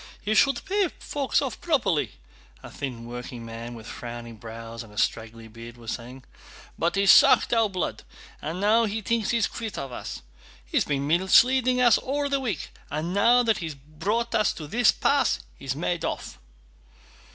"He 0.19 0.33
should 0.33 0.65
pay 0.65 0.87
folks 0.97 1.43
off 1.43 1.61
properly," 1.61 2.13
a 2.63 2.71
thin 2.71 3.05
workingman, 3.05 3.75
with 3.75 3.85
frowning 3.85 4.37
brows 4.37 4.81
and 4.81 4.91
a 4.91 4.97
straggly 4.97 5.47
beard, 5.47 5.77
was 5.77 5.91
saying. 5.91 6.23
"But 6.75 6.95
he's 6.95 7.11
sucked 7.11 7.53
our 7.53 7.69
blood 7.69 8.01
and 8.41 8.59
now 8.59 8.85
he 8.85 9.01
thinks 9.01 9.29
he's 9.29 9.45
quit 9.45 9.77
of 9.77 9.91
us. 9.91 10.23
He's 10.65 10.85
been 10.85 11.05
misleading 11.05 11.79
us 11.81 11.99
all 11.99 12.29
the 12.29 12.39
week 12.39 12.71
and 12.89 13.13
now 13.13 13.43
that 13.43 13.59
he's 13.59 13.75
brought 13.75 14.33
us 14.33 14.53
to 14.53 14.65
this 14.65 14.91
pass 14.91 15.39
he's 15.55 15.75
made 15.75 16.03
off." 16.03 16.39